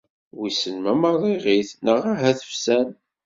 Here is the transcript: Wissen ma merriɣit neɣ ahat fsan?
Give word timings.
Wissen 0.37 0.75
ma 0.83 0.93
merriɣit 1.01 1.69
neɣ 1.85 2.01
ahat 2.11 2.39
fsan? 2.51 2.89